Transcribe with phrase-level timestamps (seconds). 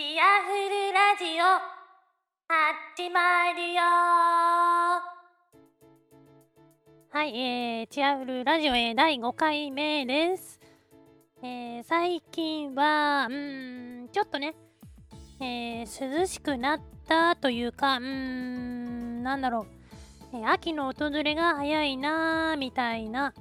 [0.00, 1.44] チアフルラジオ。
[2.48, 3.82] 始まるよ。
[7.10, 10.58] はい、えー、チアフルラジオ、えー、第5回目です。
[11.42, 14.54] えー、最近は、うーん、ちょっとね、
[15.38, 19.66] えー、涼しくなったというか、うーん、なんだろ
[20.32, 23.34] う、えー秋の訪れが早いなーみたいな、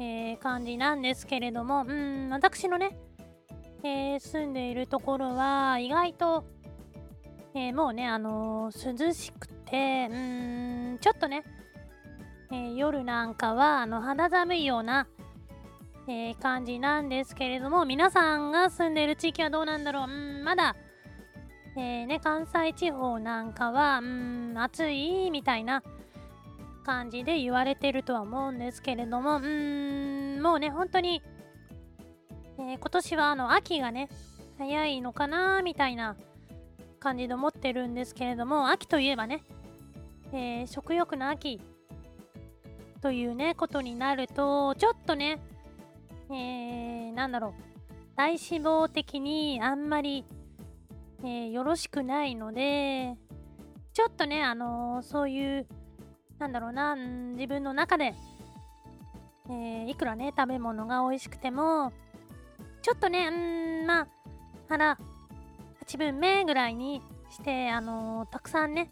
[0.00, 2.98] えー感じなんですけれども、うん、私のね、
[3.82, 6.44] えー住んでいるところは意外と、
[7.54, 11.44] えーもうね、あのー涼しくて、うーん、ちょっとね、
[12.50, 15.06] え夜なんかはあの肌寒いような、
[16.08, 20.74] え感じなんですけれども、皆さんが住んでいる地域はどうなんだろう、うん、まだ、
[21.76, 25.82] えね、関西地方なんかは、うん、暑いみたいな
[26.84, 31.22] 感じで言われてるとは思うんですけれども、うん、もうね、本当に、
[32.58, 34.08] えー今年はあの秋がね、
[34.58, 36.16] 早いのかなみたいな
[36.98, 39.42] 感じで思ってるんですけれども、秋といえばね、
[40.32, 41.60] えー食欲の秋
[43.00, 45.40] というね、ことになると、ちょっとね、
[46.30, 50.24] えー、なんだろう、体脂肪的にあんまり、
[51.22, 53.16] えーよろしくないので、
[53.92, 55.66] ちょっとね、あのーそういう、
[56.40, 58.14] なんだろうな、自分の中で、
[59.48, 61.92] えーいくらね、食べ物が美味しくても、
[62.88, 64.08] ちょっとね、うん、まあ、
[64.66, 64.98] 腹
[65.86, 68.90] 8分目ぐらいにして、あのーたくさんね、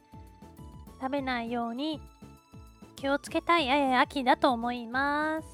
[1.01, 1.99] 食べないように
[2.97, 5.49] 気をつけたい、えー秋だと思います。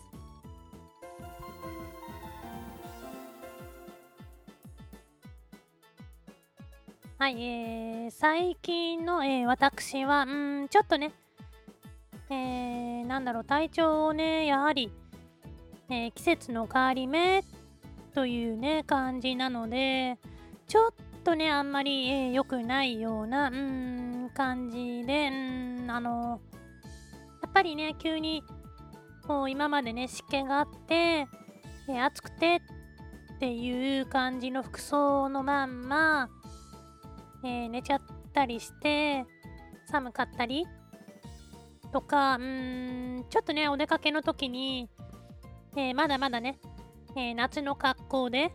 [7.17, 11.13] はい、えー、最近の、えー私は、うん、ちょっとね、
[12.29, 14.91] えー、なんだろう、体調をね、やはり、
[15.91, 17.45] えー季節の変わり目
[18.15, 20.19] というね、感じなので、
[20.69, 20.93] ちょっ
[21.25, 26.41] とね、あんまり、えーくないような、うん、感じで、うん、あの
[27.43, 28.43] やっぱりね、急に、
[29.27, 32.61] こう、今までね、湿気があって、えー暑くて
[33.37, 36.29] っていう感じの服装のまんま、
[37.45, 38.01] えー寝ちゃっ
[38.33, 39.25] たりして、
[39.87, 40.67] 寒かったり
[41.93, 44.89] とか、うん、ちょっとね、お出かけの時に、
[45.77, 46.59] えーまだまだね、
[47.15, 48.53] えー夏の格好で、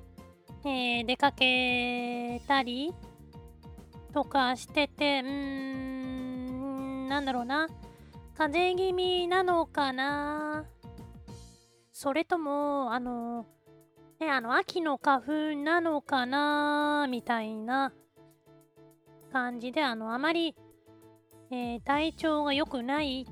[0.65, 2.93] えー出かけたり
[4.13, 7.67] とかしてて、うーん、なんだろうな、
[8.35, 10.65] 風邪気味なのかな
[11.91, 13.45] それとも、あの、
[14.19, 15.31] ね、あの、秋の花粉
[15.63, 17.93] なのかなみたいな
[19.31, 20.55] 感じで、あの、あまり、
[21.51, 23.27] えー体調が良くない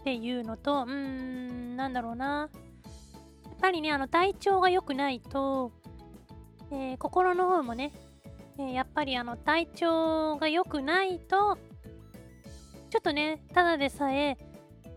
[0.00, 2.48] っていうのと、うーん、なんだろうな。
[3.60, 5.70] やっぱりね、あの、体調が良くないと、
[6.72, 7.92] えー心の方もね、
[8.58, 11.58] えーやっぱりあの、体調が良くないと、
[12.88, 14.38] ちょっとね、ただでさえ、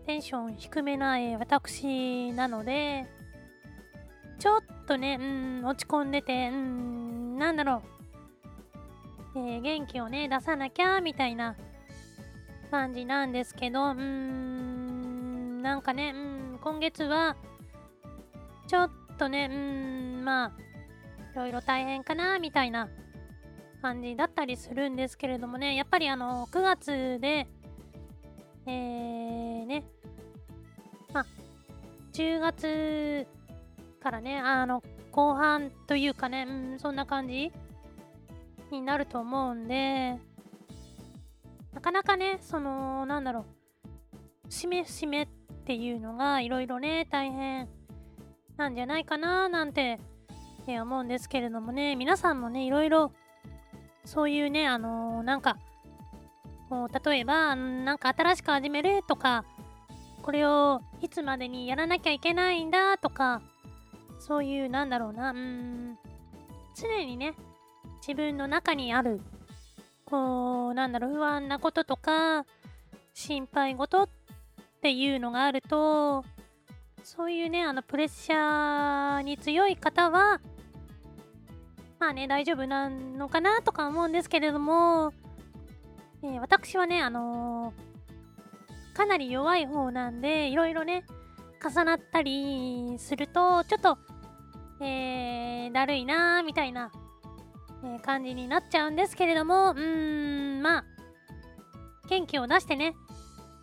[0.06, 3.04] テンション低めな、えー私なので、
[4.38, 7.82] ちょっとね、うん、落ち込んでて、うん、なんだろ
[9.34, 11.54] う、えー元気をね、出さなきゃ、みたいな
[12.70, 17.36] 感じなんですけど、うーん、なんかね、うん、今月は、
[18.66, 20.52] ちょっとね、うーん、まあ、
[21.32, 22.88] いろいろ大変かな、みたいな
[23.82, 27.46] 感じだったりするんですけれどもね、やっぱりあの、9月で、
[28.66, 29.84] えー、ね、
[31.12, 31.26] まあ、
[32.12, 33.26] 10月
[34.00, 34.82] からね、あの、
[35.12, 37.52] 後半というかね、うん、そんな感じ
[38.70, 40.18] になると思うんで、
[41.72, 43.44] なかなかね、その、なんだろう、
[44.48, 45.28] 節目節目っ
[45.66, 47.68] ていうのがいろいろね、大変
[48.56, 49.98] なんじゃないかななんて、
[50.66, 53.12] え思うんですけれどもね、皆さんもね、いろいろ、
[54.04, 55.56] そういうね、あのーなんか、
[56.68, 59.44] こう、例えば、うんなんか新しく始めるとか、
[60.22, 63.42] これをいつまでにやらなきゃいけないんだとか、
[64.18, 65.98] そういう、なんだろうな、うーん、
[66.76, 67.34] 常にね、
[68.06, 69.20] 自分の中にある、
[70.04, 72.46] こう、なんだろう、不安なこととか、
[73.14, 74.08] 心配事っ
[74.80, 76.24] ていうのがあると、
[77.04, 80.40] そういうね、あの、プレッシャーに強い方は、
[81.98, 85.12] まあね、大丈夫なのかなとか思うんですけれども、
[86.22, 91.04] えー私はね、あのーかなり弱い方なんで、いろいろね、
[91.62, 93.98] 重なったりすると、ちょっと、
[94.80, 96.90] えー、だるいなーみたいな、
[97.84, 100.84] え感じになっちゃうんですけれども、うーん、まあ、
[102.08, 102.94] 元気を出してね、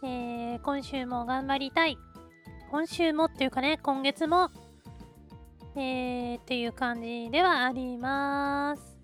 [0.03, 1.97] えー今週も頑張りたい。
[2.71, 4.50] 今週もっていうかね、今月も、
[5.75, 8.97] えー、っていう感じではあります。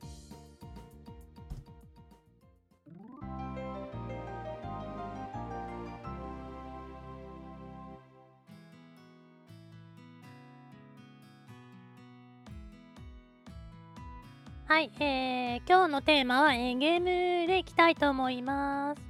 [14.66, 19.07] はい、えー、今日のテーマは、えー、ゲームでいきたいと思います。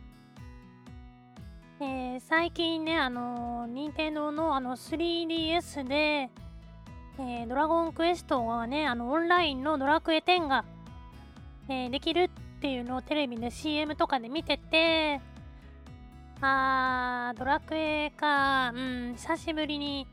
[1.80, 10.66] えー、最近ね、あのー、任天堂のあの 3DS で、えー、ドラゴンクエストがね、あの、オンラインのドラクエ10が、
[11.70, 15.22] えー、できるっていうのをテレビで CM とかで見てて、
[16.42, 20.08] あー、ドラクエか、うん、久しぶりに、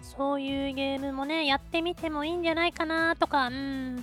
[0.00, 4.02] そういうゲームもね、やってみてもいいんじゃないかなとか、うん、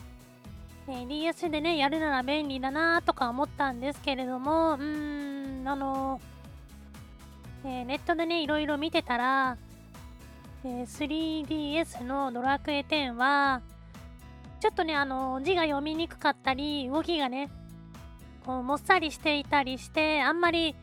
[0.87, 6.21] え DS でね、やるなら便利だなとか思ったんですけれども、うん、あの
[7.67, 9.57] えー、ネットでね、いろいろ見てたら、
[10.63, 13.62] えー、3DS のドラクエ10は、
[14.59, 17.50] ちょっとね、あの字が読みにくかったり、動きがね、
[18.45, 20.75] こう、もっさりしていたりして、あんまり、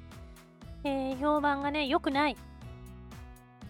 [0.82, 2.36] えー、評判がね、良くない。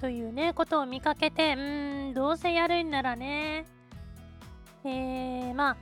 [0.01, 3.67] というね、ことを見かけて、うーん、どうせやるんならね、
[4.85, 5.77] えー、まあ、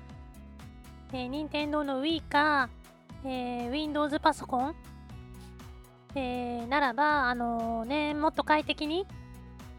[1.12, 2.68] えー、任天堂の Wii か、
[3.24, 4.74] えー、Windows パソコン、
[6.14, 9.06] えー、ならば、あのー、ね、もっと快適に、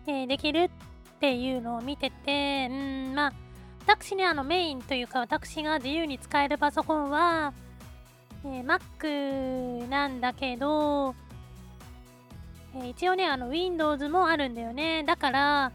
[0.08, 0.70] えー、できる
[1.16, 3.34] っていうのを見てて、うん、まあ、
[3.86, 7.54] 私ね、あのメインというか私が自由に使えるパソコンは、
[8.46, 11.16] えー、Mac なんだけど、
[12.76, 15.04] えー、一応ね、あの Windows もあるんだよね。
[15.04, 15.72] だから、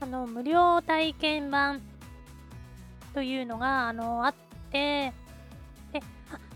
[0.00, 1.80] あの、無料体験版
[3.14, 4.34] というのが、あの、あっ
[4.70, 5.12] て、
[5.92, 6.00] で、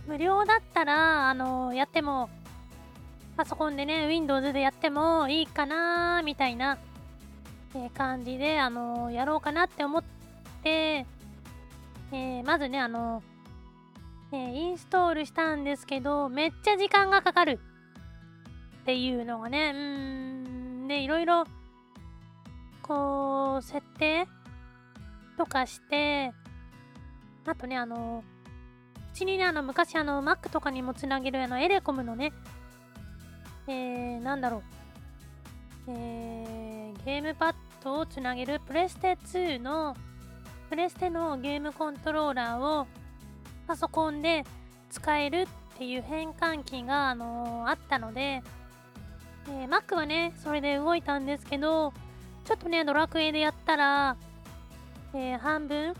[0.06, 2.30] 無料だったら、あの、やっても、
[3.36, 6.78] パソコンでね、Windows でやってもいいかなみたいな、
[7.74, 10.04] え、感じで、あのやろうかなって思っ
[10.62, 11.06] て、
[12.12, 13.22] えー、まずね、あの
[14.32, 17.60] え、インストールしたんですけど、めっちゃ時間がかかる
[18.82, 21.44] っていうのがね、うーん、で、いろいろ、
[22.82, 24.26] こう、設定
[25.36, 26.32] とかして、
[27.46, 28.24] あとね、あの、
[29.12, 32.32] うちにね、あの、昔あの、Mac とかにもつなげるあの、エレコムのね、
[33.68, 34.62] えー、なんだろう、
[35.88, 39.96] えー、ゲームパッドをつなげるプレステ2の、
[40.70, 42.86] プレステのゲームコントローラーを
[43.66, 44.44] パソコンで
[44.90, 48.42] 使えるっていう変換器が、あのー、あったので、
[49.48, 51.92] えー、Mac はね、それで動いたんですけど、
[52.44, 54.16] ちょっとね、ドラクエでやったら、
[55.14, 55.94] えー、半分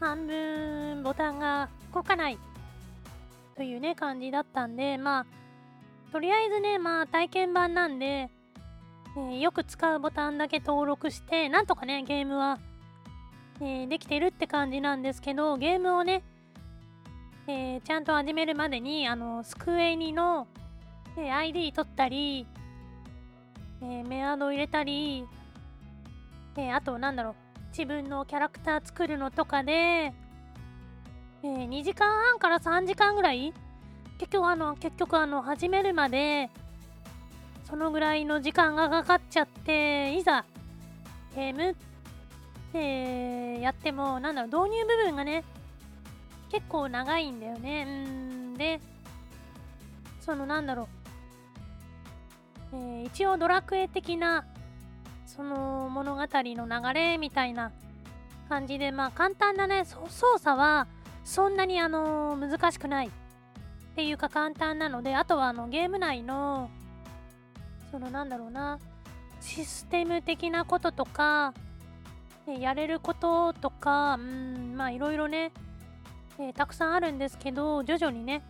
[0.00, 2.38] 半分ボタンが動かない
[3.56, 5.26] というね、感じだったんで、まあ、
[6.16, 12.58] とりあえずね、まあ、体験版なんで、えー、よく使うボタンだけ登録して、なんとかね、ゲームは、
[13.60, 16.24] えー、できてるって感じなんですけど、ゲームをね、
[17.46, 20.48] えー、ちゃんと始めるまでに、あの、スクエニの、
[21.18, 22.46] え ID 取ったり、
[23.82, 25.26] えメアド入れたり、
[26.56, 27.34] えあと、なんだろう、
[27.72, 30.14] 自分のキャラクター作るのとかで、え、
[31.42, 33.52] 2時間半から3時間ぐらい
[34.18, 36.50] 結局あの、結局あの、始めるまで、
[37.64, 40.44] そのぐらいの時間がかかっちゃって、いざ、
[41.34, 41.74] ゲームっ
[42.72, 45.44] てやっても、なんだろう、導入部分がね、
[46.50, 47.86] 結構長いんだよね。
[47.88, 48.80] うんで、
[50.26, 50.88] そのなんだろ
[52.72, 54.44] う、えー、一応ドラクエ的な
[55.24, 57.70] その物語の流れみたいな
[58.48, 60.88] 感じでまあ簡単なね操作は
[61.24, 63.10] そんなにあの難しくない
[63.96, 66.68] っていうか簡単なのであとはあのゲーム内の
[67.90, 68.78] そのなんだろうな
[69.40, 71.54] システム的なこととか
[72.46, 75.50] やれることとかうんまあいろいろね、
[76.38, 78.42] えー、たくさんあるんですけど徐々にね、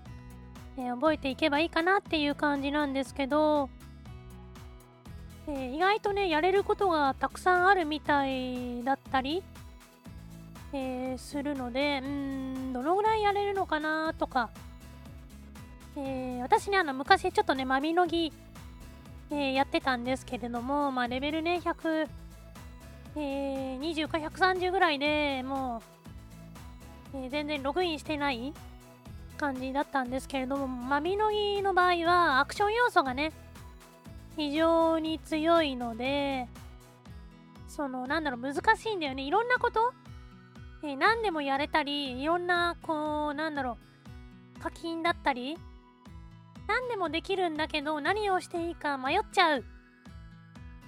[0.79, 3.71] えー、覚えていけばいいかなっていう感じなんですけど
[5.47, 9.45] えー、意外とねやれることがたくさんあるみたいだったり、
[10.73, 14.51] え、するのでうんどのぐらいやれるのかなとか、
[15.97, 18.33] えー、私ねあの昔ちょっとねマミノギ、
[19.31, 22.09] えやってたんですけれども、まあ、レベルね100、
[23.17, 25.83] え20か130ぐらいでも
[27.15, 28.53] う、え全然ログインしてない
[29.39, 33.33] 感じだったんですけれどもマミノギの場合はアクション要素がね
[34.37, 36.47] 非常に強いので、
[37.69, 39.23] その、なんだろう、難しいんだよね。
[39.23, 39.93] いろんなこと、
[40.83, 43.79] えー、何でもやれたり、いろんな、こう、なんだろ
[44.59, 45.57] う、課金だったり、
[46.67, 49.65] 何でもできるんだけど、何をしていいか迷っちゃう。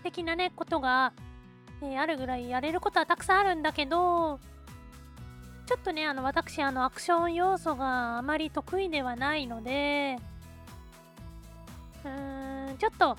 [0.03, 1.13] 的なね、ことが、
[1.83, 4.41] えー、あるぐらいやれることはたくさんあるんだけど、
[5.67, 10.17] ちょっとね、あの、私、あの、アクション要素があまり得意ではないので、
[12.05, 13.17] うーん、ちょっと、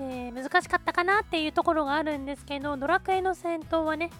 [0.00, 4.10] えー、難しかったかなっていうところがあるんですけどドラクエの戦闘はね、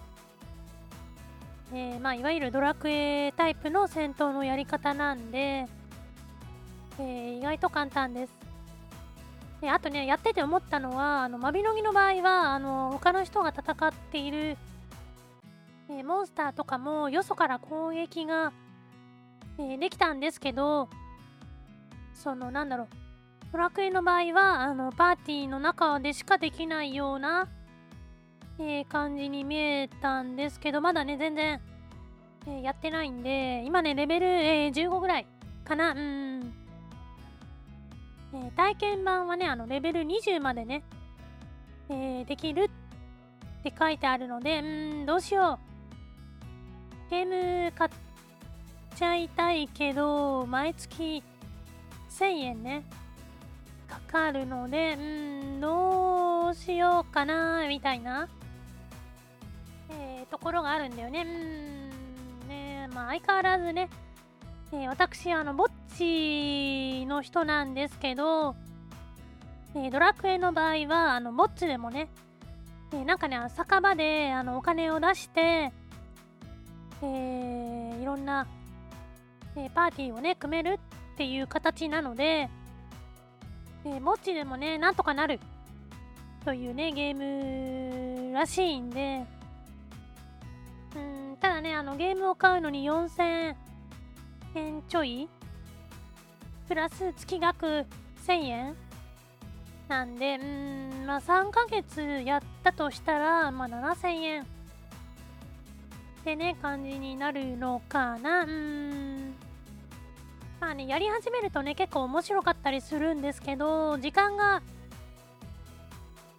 [1.73, 5.66] えー、まあ、いわゆるドラクエタイプの戦闘のやり方なんで、
[6.99, 8.32] えー、意外と簡単です。
[9.61, 14.56] であとね、やってて思ったのは、あの、マビノギの場合は、あの、他の人が戦っている、
[15.88, 18.52] えー、モンスターとかも、よそから攻撃が、
[19.58, 20.88] えできたんですけど、
[22.14, 22.88] その、なんだろう、
[23.52, 27.49] ドラクエの場合は、あの、パーティーの中でしかできないような、
[28.58, 31.61] え、感じに見えたんですけど、まだね、全然、
[32.46, 35.26] え、やってないんで、今ね、レベル、え、15ぐらい
[35.64, 35.92] かな。
[35.92, 36.62] うん。
[38.34, 40.82] えー、体験版はね、あの、レベル20までね、
[41.88, 42.70] えー、できる
[43.60, 45.58] って書いてあるので、うん、どうしよ
[47.08, 47.10] う。
[47.10, 47.90] ゲーム買っ
[48.96, 51.22] ちゃいたいけど、毎月
[52.08, 52.84] 1000円ね、
[53.86, 58.28] かかるので、うん、どうしようかな、みたいな、
[59.90, 61.22] えー、ところがあるんだよね。
[61.22, 63.90] うん、ね、まあ相変わらずね、
[64.74, 68.56] えー、私、あの、ぼっちの人なんですけど、
[69.74, 72.08] えー、ドラクエの場合は、あの、ぼっちでもね、
[72.94, 75.72] えー、なんかね、酒場で、あの、お金を出して、
[77.02, 78.46] えー、いろんな、
[79.56, 80.80] え、パーティーをね、組める
[81.14, 82.48] っていう形なので、
[83.84, 85.38] え、ぼっちでもね、なんとかなる
[86.46, 89.26] というね、ゲームらしいんで、
[90.96, 93.54] うん、ただね、あの、ゲームを買うのに4000
[94.54, 95.28] 円ちょい？
[96.68, 97.87] プラス月額
[98.26, 98.76] 1000円？
[99.88, 104.47] なんで、うん、まあ3ヶ月やったとしたら、まあ7000円っ
[106.25, 108.44] てね、感じになるのかな？
[108.44, 109.35] うん。
[110.61, 114.62] まあね、やり始めるとね、結構面白かったりするんですけど、時間が、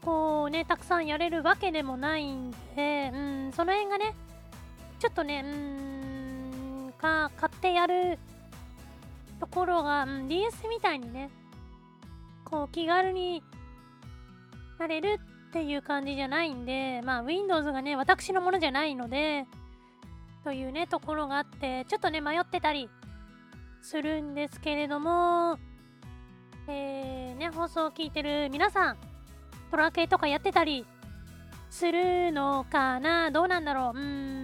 [0.02, 4.16] こうね、たくさんやれるわけでもないんで、うん、その辺がね、
[5.00, 5.93] ちょっとね、うん、
[7.04, 8.18] か、買ってやる
[9.42, 11.30] ところが、うん、DS みたいにね、
[12.46, 13.44] こう気軽に
[14.80, 15.20] なれる
[15.50, 19.46] っていう感じじゃないんで、まあ Windows がね、私のものじゃないので、
[20.46, 22.90] というね、ところがあって、ちょっとね、迷ってたり
[23.82, 25.58] するんですけれども、
[26.68, 28.98] えー、ね、放送を聞いてる皆さん、
[29.72, 30.86] トラケとかやってたり
[31.70, 33.30] するのかな？
[33.32, 33.98] どうなんだろう？
[33.98, 34.43] うーん。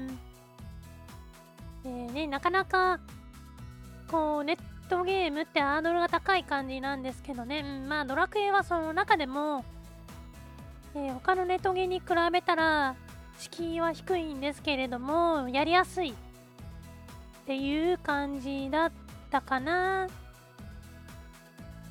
[1.86, 3.00] えー、ね、なかなか、
[4.10, 4.60] こう、ネッ
[4.90, 7.60] トゲームってハードルが高い感じなんですけどね。
[7.60, 9.64] うん、まあ、ドラクエはその中でも、
[10.96, 12.96] えー、他のネットゲに比べたら、
[13.38, 16.14] 敷居は低いんですけれども、やりやすいっ
[17.46, 18.92] ていう感じだっ
[19.32, 20.08] たかな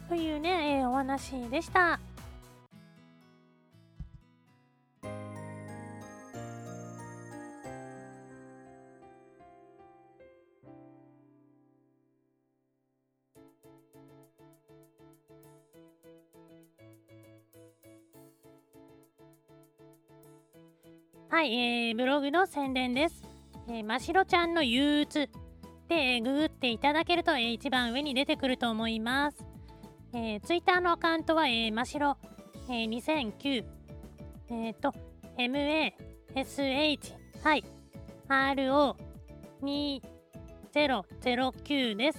[0.08, 2.00] というね、えー、お話でした。
[21.30, 23.22] はい、えー、ブログの宣伝です。
[23.68, 25.28] えー、ましろちゃんの憂鬱
[25.86, 29.44] で、ググっていただけると、えー、一番上に出てくると思います。
[30.14, 32.16] えー、ツイッターのアカウントは、えー、ましろ、
[32.70, 33.62] えー、2009、
[34.48, 34.94] えっ、ー、と、
[35.36, 35.92] mash、
[37.42, 37.64] はい、
[39.62, 42.18] ro2009 です。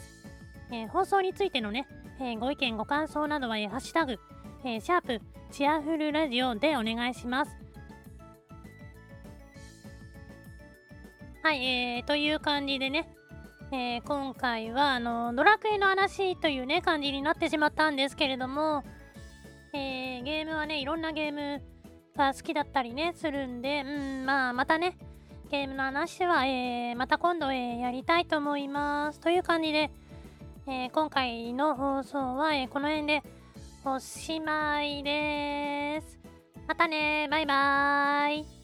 [0.72, 1.88] えー、放送についてのね、
[2.20, 4.20] えー、ご意見、ご感想などは、えー、ハッシュタグ、
[4.64, 7.69] えー、シャープ、チアフルラジオでお願いします。
[11.42, 13.08] はい、えー、という感じでね、
[13.72, 18.84] えー、今回はあのドラクエの話というね感じになってしまったんですけれども、
[19.74, 21.62] えー、ゲームはねいろんなゲーム
[22.18, 24.98] が好きだったりねするんで、うん、まあまたね
[25.50, 29.22] ゲームの話は、えー、また今度、えー、やりたいと思います。
[29.22, 29.90] という感じで、
[30.68, 33.24] えー、今回の放送は、えー、この辺で
[33.86, 36.20] おしまいです。
[36.68, 38.59] またねバイバーイ。